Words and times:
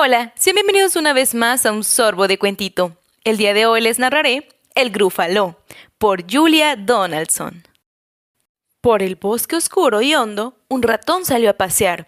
Hola, 0.00 0.32
sean 0.36 0.54
bienvenidos 0.54 0.94
una 0.94 1.12
vez 1.12 1.34
más 1.34 1.66
a 1.66 1.72
un 1.72 1.82
sorbo 1.82 2.28
de 2.28 2.38
cuentito. 2.38 2.96
El 3.24 3.36
día 3.36 3.52
de 3.52 3.66
hoy 3.66 3.80
les 3.80 3.98
narraré 3.98 4.48
El 4.76 4.90
Grúfalo, 4.90 5.60
por 5.98 6.22
Julia 6.32 6.76
Donaldson. 6.76 7.66
Por 8.80 9.02
el 9.02 9.16
bosque 9.16 9.56
oscuro 9.56 10.00
y 10.00 10.14
hondo, 10.14 10.56
un 10.68 10.84
ratón 10.84 11.24
salió 11.24 11.50
a 11.50 11.54
pasear. 11.54 12.06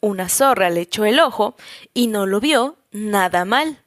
Una 0.00 0.28
zorra 0.28 0.70
le 0.70 0.82
echó 0.82 1.04
el 1.04 1.18
ojo 1.18 1.56
y 1.92 2.06
no 2.06 2.26
lo 2.26 2.38
vio 2.38 2.76
nada 2.92 3.44
mal. 3.44 3.82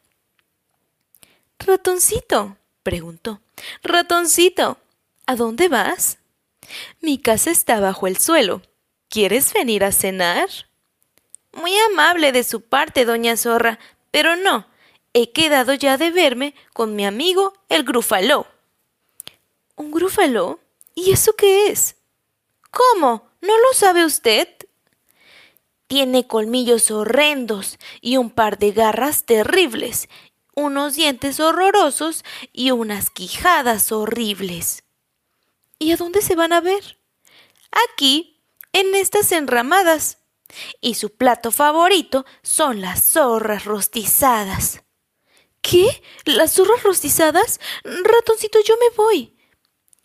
Ratoncito, 1.58 2.58
preguntó. 2.84 3.40
Ratoncito, 3.84 4.80
¿a 5.28 5.36
dónde 5.38 5.70
vas? 5.70 6.18
Mi 7.00 7.20
casa 7.20 7.52
está 7.52 7.80
bajo 7.80 8.08
el 8.08 8.18
suelo. 8.18 8.62
¿Quieres 9.08 9.54
venir 9.54 9.86
a 9.86 9.94
cenar? 9.94 10.50
Muy 11.56 11.76
amable 11.92 12.32
de 12.32 12.44
su 12.44 12.62
parte, 12.62 13.06
doña 13.06 13.38
Zorra, 13.38 13.80
pero 14.12 14.36
no. 14.36 14.68
He 15.14 15.32
quedado 15.32 15.74
ya 15.74 15.98
de 15.98 16.12
verme 16.12 16.54
con 16.74 16.96
mi 16.96 17.06
amigo 17.06 17.54
el 17.70 17.84
Grúfalo. 17.84 18.46
¿Un 19.78 19.92
grúfalo? 19.92 20.60
¿Y 20.94 21.12
eso 21.12 21.34
qué 21.36 21.68
es? 21.68 21.96
¿Cómo? 22.72 23.30
¿No 23.42 23.58
lo 23.58 23.74
sabe 23.74 24.06
usted? 24.06 24.48
Tiene 25.88 26.28
colmillos 26.28 26.92
horrendos 26.92 27.78
y 28.02 28.18
un 28.18 28.30
par 28.30 28.58
de 28.58 28.72
garras 28.72 29.26
terribles, 29.26 30.10
unos 30.56 30.96
dientes 30.96 31.40
horrorosos 31.40 32.24
y 32.54 32.72
unas 32.72 33.10
quijadas 33.10 33.92
horribles. 33.92 34.84
¿Y 35.78 35.92
a 35.92 35.98
dónde 35.98 36.22
se 36.22 36.36
van 36.36 36.54
a 36.54 36.62
ver? 36.62 36.98
Aquí, 37.94 38.42
en 38.72 38.96
estas 38.96 39.32
enramadas. 39.32 40.18
Y 40.82 40.96
su 40.96 41.16
plato 41.16 41.52
favorito 41.52 42.26
son 42.42 42.82
las 42.82 43.02
zorras 43.04 43.66
rostizadas. 43.66 44.82
¿Qué? 45.62 46.04
¿Las 46.26 46.54
zorras 46.54 46.84
rostizadas? 46.84 47.60
Ratoncito, 47.84 48.60
yo 48.64 48.76
me 48.78 48.96
voy. 48.96 49.36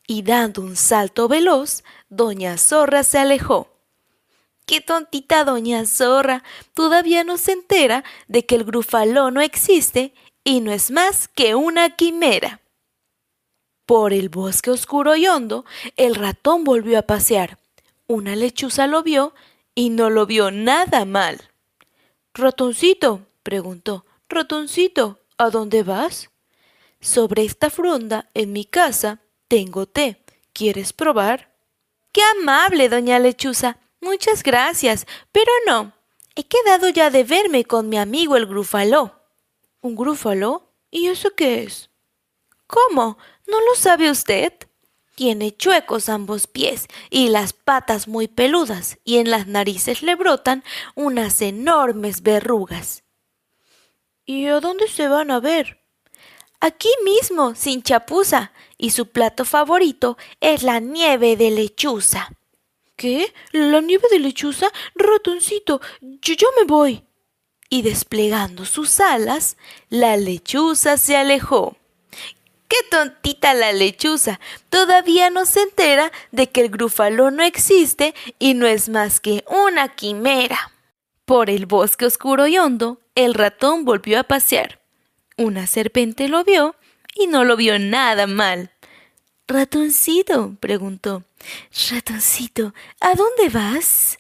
Y 0.07 0.23
dando 0.23 0.63
un 0.63 0.75
salto 0.75 1.29
veloz, 1.29 1.85
Doña 2.09 2.57
Zorra 2.59 3.03
se 3.03 3.19
alejó. 3.19 3.69
¡Qué 4.67 4.81
tontita 4.81 5.45
Doña 5.45 5.85
Zorra! 5.87 6.43
Todavía 6.75 7.25
no 7.25 7.37
se 7.37 7.53
entera 7.53 8.05
de 8.27 8.47
que 8.47 8.55
el 8.55 8.65
grufaló 8.65 9.31
no 9.31 9.41
existe 9.41 10.15
y 10.45 10.61
no 10.61 10.73
es 10.73 10.91
más 10.91 11.29
que 11.29 11.55
una 11.55 11.91
quimera. 11.97 12.61
Por 13.87 14.13
el 14.13 14.29
bosque 14.29 14.71
oscuro 14.71 15.15
y 15.17 15.27
hondo, 15.27 15.65
el 15.97 16.15
ratón 16.15 16.65
volvió 16.65 16.99
a 16.99 17.03
pasear. 17.03 17.59
Una 18.07 18.35
lechuza 18.35 18.87
lo 18.87 19.03
vio 19.03 19.35
y 19.75 19.91
no 19.91 20.11
lo 20.11 20.27
vio 20.27 20.51
nada 20.51 21.05
mal. 21.05 21.51
Ratoncito, 22.35 23.27
preguntó, 23.43 24.05
ratoncito, 24.29 25.21
¿a 25.39 25.51
dónde 25.51 25.83
vas? 25.83 26.31
Sobre 27.01 27.45
esta 27.45 27.71
fronda, 27.71 28.29
en 28.35 28.53
mi 28.53 28.65
casa, 28.65 29.21
tengo 29.49 29.87
té. 29.87 30.23
¿Quieres 30.53 30.93
probar? 30.93 31.55
Qué 32.13 32.21
amable, 32.39 32.89
doña 32.89 33.19
Lechuza. 33.19 33.79
Muchas 34.01 34.43
gracias. 34.43 35.07
Pero 35.33 35.51
no. 35.67 35.93
He 36.35 36.45
quedado 36.45 36.89
ya 36.89 37.11
de 37.11 37.25
verme 37.25 37.65
con 37.65 37.89
mi 37.89 37.99
amigo 37.99 38.37
el 38.37 38.47
grúfalo. 38.47 39.21
¿Un 39.81 39.97
grúfalo? 39.97 40.73
¿Y 40.91 41.09
eso 41.09 41.35
qué 41.35 41.63
es? 41.63 41.91
¿Cómo? 42.67 43.19
¿No 43.47 43.61
lo 43.61 43.75
sabe 43.75 44.11
usted? 44.11 44.53
Tiene 45.21 45.55
chuecos 45.55 46.09
ambos 46.09 46.47
pies 46.47 46.87
y 47.11 47.29
las 47.29 47.53
patas 47.53 48.09
muy 48.09 48.27
peludas, 48.27 48.97
y 49.05 49.19
en 49.19 49.31
las 49.31 49.47
narices 49.47 50.01
le 50.03 50.15
brotan 50.15 50.65
unas 50.95 51.43
enormes 51.43 52.23
verrugas. 52.23 53.05
¿Y 54.25 54.47
a 54.47 54.61
dónde 54.61 54.89
se 54.89 55.09
van 55.09 55.31
a 55.31 55.39
ver? 55.39 55.79
Aquí 56.59 56.89
mismo, 57.05 57.55
sin 57.55 57.83
chapuza, 57.83 58.53
y 58.79 58.93
su 58.93 59.11
plato 59.11 59.45
favorito 59.45 60.17
es 60.41 60.63
la 60.63 60.81
nieve 60.81 61.37
de 61.37 61.51
lechuza. 61.51 62.33
¿Qué? 62.97 63.35
¿La 63.53 63.83
nieve 63.83 64.09
de 64.11 64.21
lechuza? 64.21 64.69
Ratoncito, 64.95 65.83
yo, 66.01 66.33
yo 66.33 66.49
me 66.59 66.65
voy. 66.65 67.05
Y 67.69 67.83
desplegando 67.83 68.65
sus 68.65 69.01
alas, 69.01 69.59
la 69.91 70.17
lechuza 70.17 70.97
se 70.97 71.19
alejó. 71.19 71.77
¡Qué 72.71 72.77
tontita 72.89 73.53
la 73.53 73.73
lechuza! 73.73 74.39
Todavía 74.69 75.29
no 75.29 75.45
se 75.45 75.61
entera 75.61 76.13
de 76.31 76.51
que 76.51 76.61
el 76.61 76.69
grúfalo 76.69 77.33
no 77.33 77.43
existe 77.43 78.15
y 78.39 78.55
no 78.55 78.65
es 78.69 78.89
más 78.89 79.19
que 79.19 79.45
una 79.49 79.89
quimera. 79.89 80.71
Por 81.25 81.51
el 81.51 81.67
bosque 81.67 82.07
oscuro 82.07 82.47
y 82.47 82.59
hondo, 82.59 83.01
el 83.17 83.35
ratón 83.35 83.85
volvió 83.85 84.21
a 84.21 84.23
pasear. 84.23 84.81
Una 85.37 85.67
serpiente 85.67 86.29
lo 86.29 86.45
vio 86.45 86.77
y 87.17 87.27
no 87.27 87.43
lo 87.43 87.57
vio 87.57 87.77
nada 87.81 88.29
mal. 88.29 88.71
Ratoncito, 89.49 90.55
preguntó. 90.61 91.25
Ratoncito, 91.91 92.73
¿a 93.01 93.17
dónde 93.17 93.49
vas? 93.49 94.17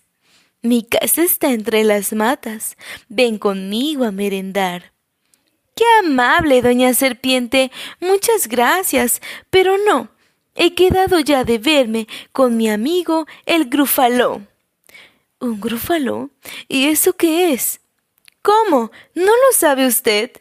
Mi 0.60 0.82
casa 0.82 1.22
está 1.22 1.52
entre 1.52 1.84
las 1.84 2.12
matas. 2.12 2.76
Ven 3.08 3.38
conmigo 3.38 4.04
a 4.04 4.10
merendar. 4.10 4.92
Qué 5.80 5.86
amable, 6.06 6.60
doña 6.60 6.92
Serpiente. 6.92 7.72
Muchas 8.00 8.48
gracias. 8.48 9.22
Pero 9.48 9.78
no. 9.78 10.10
He 10.54 10.74
quedado 10.74 11.20
ya 11.20 11.42
de 11.42 11.56
verme 11.56 12.06
con 12.32 12.58
mi 12.58 12.68
amigo 12.68 13.26
el 13.46 13.64
grúfalo. 13.70 14.42
¿Un 15.38 15.58
grúfalo? 15.58 16.28
¿Y 16.68 16.88
eso 16.88 17.14
qué 17.14 17.54
es? 17.54 17.80
¿Cómo? 18.42 18.90
¿No 19.14 19.24
lo 19.24 19.52
sabe 19.54 19.86
usted? 19.86 20.32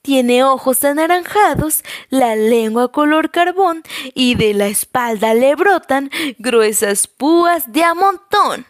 Tiene 0.00 0.42
ojos 0.42 0.82
anaranjados, 0.82 1.84
la 2.08 2.34
lengua 2.34 2.90
color 2.90 3.30
carbón 3.30 3.84
y 4.14 4.34
de 4.34 4.52
la 4.52 4.66
espalda 4.66 5.32
le 5.32 5.54
brotan 5.54 6.10
gruesas 6.38 7.06
púas 7.06 7.70
de 7.70 7.84
a 7.84 7.94
montón. 7.94 8.66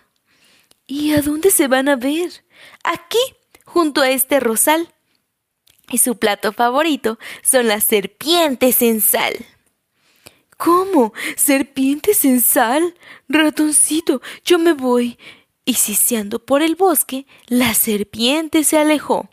¿Y 0.87 1.15
a 1.15 1.23
dónde 1.23 1.50
se 1.50 1.69
van 1.69 1.89
a 1.89 1.97
ver? 1.97 2.44
Aquí, 2.84 3.34
junto 3.65 4.03
a 4.03 4.11
este 4.11 4.41
rosal. 4.41 4.93
Y 5.92 5.98
su 5.98 6.16
plato 6.16 6.53
favorito 6.53 7.19
son 7.42 7.69
las 7.69 7.84
serpientes 7.84 8.82
en 8.82 9.00
sal. 9.00 9.34
¿Cómo? 10.56 11.12
¿Serpientes 11.36 12.25
en 12.25 12.41
sal? 12.41 12.94
Ratoncito, 13.28 14.22
yo 14.44 14.58
me 14.58 14.72
voy. 14.72 15.19
Y 15.64 15.75
siseando 15.75 16.44
por 16.44 16.62
el 16.62 16.75
bosque, 16.75 17.26
la 17.47 17.75
serpiente 17.75 18.64
se 18.64 18.78
alejó. 18.78 19.28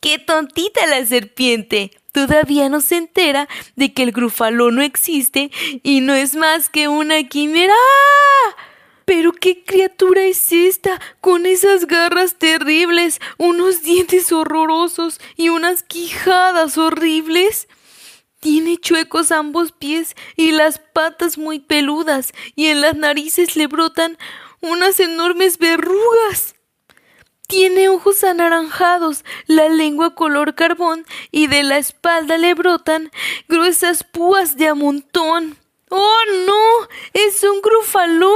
¡Qué 0.00 0.18
tontita 0.18 0.86
la 0.86 1.04
serpiente! 1.04 1.90
Todavía 2.12 2.68
no 2.68 2.80
se 2.80 2.96
entera 2.96 3.48
de 3.74 3.92
que 3.92 4.04
el 4.04 4.12
grúfalo 4.12 4.70
no 4.70 4.82
existe 4.82 5.50
y 5.82 6.00
no 6.00 6.14
es 6.14 6.36
más 6.36 6.68
que 6.68 6.86
una 6.86 7.24
quimera. 7.24 7.74
¡Ah! 7.74 8.56
Pero 9.04 9.32
qué 9.32 9.64
criatura 9.64 10.22
es 10.22 10.50
esta, 10.52 11.00
con 11.20 11.46
esas 11.46 11.86
garras 11.86 12.36
terribles, 12.38 13.20
unos 13.38 13.82
dientes 13.82 14.32
horrorosos 14.32 15.20
y 15.36 15.50
unas 15.50 15.82
quijadas 15.82 16.78
horribles. 16.78 17.68
Tiene 18.40 18.78
chuecos 18.78 19.32
ambos 19.32 19.72
pies 19.72 20.14
y 20.36 20.52
las 20.52 20.78
patas 20.78 21.38
muy 21.38 21.60
peludas, 21.60 22.32
y 22.54 22.66
en 22.66 22.80
las 22.80 22.96
narices 22.96 23.56
le 23.56 23.66
brotan 23.66 24.18
unas 24.60 25.00
enormes 25.00 25.58
verrugas. 25.58 26.54
Tiene 27.46 27.90
ojos 27.90 28.24
anaranjados, 28.24 29.24
la 29.46 29.68
lengua 29.68 30.14
color 30.14 30.54
carbón 30.54 31.04
y 31.30 31.46
de 31.46 31.62
la 31.62 31.76
espalda 31.76 32.38
le 32.38 32.54
brotan 32.54 33.10
gruesas 33.48 34.02
púas 34.02 34.56
de 34.56 34.68
amontón. 34.68 35.58
¡Oh, 35.90 36.18
no! 36.46 36.88
¡Es 37.12 37.44
un 37.44 37.60
grúfalo! 37.60 38.34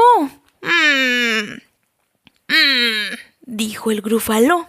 Mmm. 0.62 1.58
Mmm. 2.48 3.16
dijo 3.42 3.90
el 3.90 4.00
grúfalo. 4.00 4.68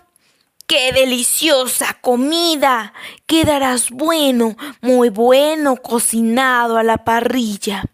¡Qué 0.68 0.92
deliciosa 0.94 1.98
comida! 2.00 2.94
Quedarás 3.26 3.90
bueno, 3.90 4.56
muy 4.82 5.10
bueno, 5.10 5.78
cocinado 5.78 6.78
a 6.78 6.84
la 6.84 7.04
parrilla. 7.04 7.86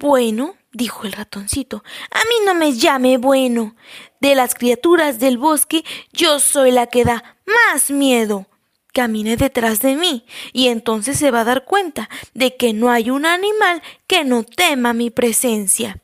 Bueno, 0.00 0.56
dijo 0.72 1.04
el 1.04 1.12
ratoncito, 1.12 1.84
a 2.10 2.18
mí 2.18 2.34
no 2.44 2.54
me 2.54 2.72
llame 2.72 3.16
bueno. 3.16 3.76
De 4.20 4.34
las 4.34 4.54
criaturas 4.54 5.20
del 5.20 5.38
bosque, 5.38 5.84
yo 6.12 6.40
soy 6.40 6.72
la 6.72 6.88
que 6.88 7.04
da 7.04 7.38
más 7.46 7.90
miedo. 7.90 8.46
Camine 8.92 9.36
detrás 9.36 9.80
de 9.80 9.96
mí 9.96 10.24
y 10.52 10.68
entonces 10.68 11.18
se 11.18 11.30
va 11.30 11.40
a 11.40 11.44
dar 11.44 11.64
cuenta 11.64 12.08
de 12.32 12.56
que 12.56 12.72
no 12.72 12.90
hay 12.90 13.10
un 13.10 13.24
animal 13.24 13.82
que 14.06 14.24
no 14.24 14.44
tema 14.44 14.92
mi 14.92 15.10
presencia. 15.10 16.00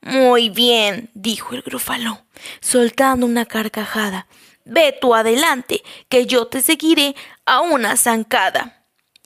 Muy 0.00 0.48
bien, 0.48 1.10
dijo 1.14 1.54
el 1.54 1.62
grúfalo, 1.62 2.22
soltando 2.60 3.26
una 3.26 3.46
carcajada. 3.46 4.26
Ve 4.64 4.96
tú 5.00 5.14
adelante, 5.14 5.82
que 6.08 6.26
yo 6.26 6.46
te 6.46 6.62
seguiré 6.62 7.16
a 7.46 7.60
una 7.60 7.96
zancada. 7.96 8.84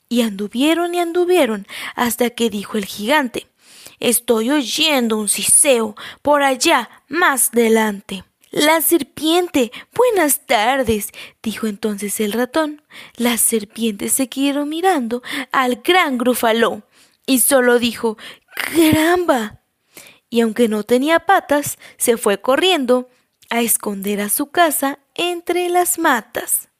Y 0.08 0.22
anduvieron 0.22 0.94
y 0.94 0.98
anduvieron 0.98 1.66
hasta 1.94 2.30
que 2.30 2.50
dijo 2.50 2.76
el 2.76 2.84
gigante 2.84 3.48
Estoy 4.02 4.50
oyendo 4.50 5.16
un 5.16 5.28
siseo 5.28 5.94
por 6.22 6.42
allá 6.42 6.90
más 7.08 7.52
delante. 7.52 8.24
La 8.50 8.80
serpiente. 8.80 9.70
Buenas 9.94 10.44
tardes. 10.44 11.10
dijo 11.42 11.68
entonces 11.68 12.18
el 12.18 12.32
ratón. 12.32 12.82
La 13.14 13.38
serpiente 13.38 14.08
se 14.08 14.28
mirando 14.66 15.22
al 15.52 15.76
gran 15.76 16.18
grufaló 16.18 16.82
y 17.26 17.38
solo 17.38 17.78
dijo 17.78 18.18
¡Caramba! 18.54 19.61
Y 20.32 20.40
aunque 20.40 20.66
no 20.66 20.82
tenía 20.82 21.20
patas, 21.20 21.76
se 21.98 22.16
fue 22.16 22.40
corriendo 22.40 23.10
a 23.50 23.60
esconder 23.60 24.22
a 24.22 24.30
su 24.30 24.46
casa 24.46 24.98
entre 25.14 25.68
las 25.68 25.98
matas. 25.98 26.70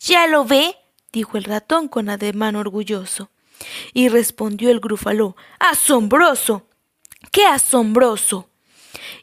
¿Ya 0.00 0.26
lo 0.26 0.44
ve? 0.44 0.76
dijo 1.10 1.38
el 1.38 1.44
ratón 1.44 1.88
con 1.88 2.10
ademán 2.10 2.56
orgulloso. 2.56 3.30
Y 3.94 4.10
respondió 4.10 4.70
el 4.70 4.80
grúfalo, 4.80 5.34
¡Asombroso! 5.58 6.66
¡Qué 7.32 7.46
asombroso! 7.46 8.50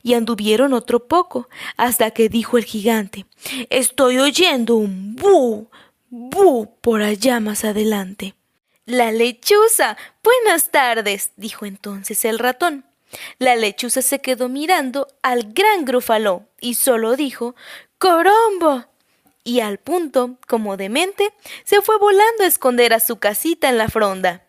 Y 0.02 0.16
anduvieron 0.16 0.74
otro 0.74 1.08
poco, 1.08 1.48
hasta 1.76 2.10
que 2.10 2.30
dijo 2.30 2.58
el 2.58 2.66
gigante, 2.66 3.28
Estoy 3.70 4.18
oyendo 4.18 4.76
un 4.76 5.16
bu, 5.16 5.70
bu 6.10 6.76
por 6.82 7.04
allá 7.04 7.40
más 7.40 7.64
adelante. 7.64 8.34
La 8.86 9.12
lechuza. 9.12 9.98
Buenas 10.24 10.72
tardes, 10.72 11.32
dijo 11.36 11.68
entonces 11.68 12.26
el 12.26 12.40
ratón. 12.40 12.84
La 13.40 13.56
lechuza 13.56 14.02
se 14.02 14.20
quedó 14.20 14.50
mirando 14.50 15.08
al 15.22 15.54
gran 15.54 15.86
grúfalo 15.86 16.46
y 16.60 16.76
solo 16.76 17.16
dijo 17.16 17.56
¡Corombo! 17.98 18.86
y 19.48 19.62
al 19.62 19.78
punto, 19.78 20.36
como 20.46 20.76
demente, 20.76 21.34
se 21.64 21.82
fue 21.82 21.98
volando 21.98 22.44
a 22.44 22.48
esconder 22.48 22.94
a 22.94 23.00
su 23.00 23.18
casita 23.18 23.70
en 23.70 23.78
la 23.78 23.88
fronda. 23.88 24.46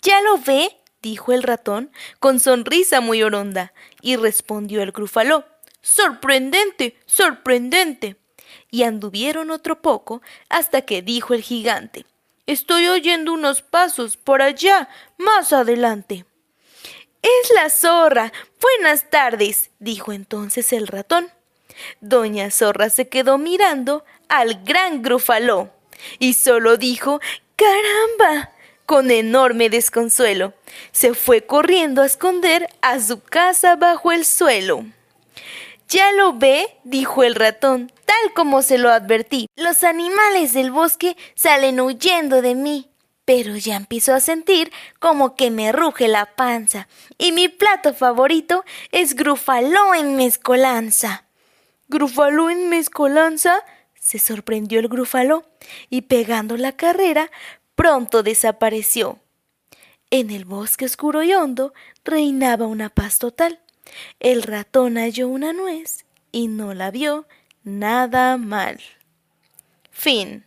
¿Ya 0.00 0.22
lo 0.22 0.38
ve? 0.38 0.74
dijo 1.02 1.32
el 1.32 1.42
ratón, 1.42 1.90
con 2.18 2.40
sonrisa 2.40 3.02
muy 3.02 3.22
oronda, 3.22 3.74
y 4.00 4.16
respondió 4.16 4.80
el 4.82 4.90
grúfalo. 4.90 5.44
Sorprendente, 5.82 6.96
sorprendente. 7.04 8.16
Y 8.70 8.84
anduvieron 8.84 9.50
otro 9.50 9.82
poco 9.82 10.22
hasta 10.48 10.80
que 10.82 11.02
dijo 11.02 11.34
el 11.34 11.42
gigante. 11.42 12.06
Estoy 12.46 12.86
oyendo 12.88 13.34
unos 13.34 13.60
pasos 13.60 14.16
por 14.16 14.40
allá, 14.40 14.88
más 15.18 15.52
adelante. 15.52 16.24
Es 17.22 17.52
la 17.54 17.70
zorra. 17.70 18.32
Buenas 18.60 19.08
tardes, 19.08 19.70
dijo 19.78 20.12
entonces 20.12 20.72
el 20.72 20.88
ratón. 20.88 21.30
Doña 22.00 22.50
Zorra 22.50 22.90
se 22.90 23.08
quedó 23.08 23.38
mirando 23.38 24.04
al 24.28 24.64
gran 24.64 25.02
grúfalo 25.02 25.70
y 26.18 26.34
solo 26.34 26.76
dijo 26.76 27.20
¡Caramba! 27.56 28.50
con 28.86 29.10
enorme 29.10 29.70
desconsuelo. 29.70 30.52
Se 30.90 31.14
fue 31.14 31.46
corriendo 31.46 32.02
a 32.02 32.06
esconder 32.06 32.68
a 32.82 33.00
su 33.00 33.22
casa 33.22 33.76
bajo 33.76 34.12
el 34.12 34.26
suelo. 34.26 34.84
Ya 35.88 36.12
lo 36.12 36.32
ve, 36.32 36.76
dijo 36.84 37.22
el 37.22 37.34
ratón, 37.34 37.92
tal 38.04 38.34
como 38.34 38.62
se 38.62 38.78
lo 38.78 38.90
advertí. 38.90 39.46
Los 39.56 39.84
animales 39.84 40.52
del 40.52 40.70
bosque 40.70 41.16
salen 41.34 41.80
huyendo 41.80 42.42
de 42.42 42.54
mí. 42.54 42.91
Pero 43.24 43.56
ya 43.56 43.76
empiezo 43.76 44.14
a 44.14 44.20
sentir 44.20 44.72
como 44.98 45.36
que 45.36 45.50
me 45.50 45.70
ruge 45.72 46.08
la 46.08 46.34
panza. 46.34 46.88
Y 47.18 47.32
mi 47.32 47.48
plato 47.48 47.94
favorito 47.94 48.64
es 48.90 49.14
grufaló 49.14 49.94
en 49.94 50.16
mezcolanza. 50.16 51.24
¿Grufaló 51.88 52.50
en 52.50 52.68
mezcolanza? 52.68 53.62
se 54.00 54.18
sorprendió 54.18 54.80
el 54.80 54.88
grúfalo 54.88 55.44
y 55.88 56.02
pegando 56.02 56.56
la 56.56 56.72
carrera 56.72 57.30
pronto 57.76 58.24
desapareció. 58.24 59.20
En 60.10 60.30
el 60.30 60.44
bosque 60.44 60.84
oscuro 60.84 61.22
y 61.22 61.32
hondo 61.32 61.72
reinaba 62.04 62.66
una 62.66 62.90
paz 62.90 63.18
total. 63.18 63.60
El 64.20 64.42
ratón 64.42 64.96
halló 64.96 65.28
una 65.28 65.52
nuez 65.52 66.04
y 66.32 66.48
no 66.48 66.74
la 66.74 66.90
vio 66.90 67.26
nada 67.62 68.36
mal. 68.36 68.80
Fin. 69.90 70.44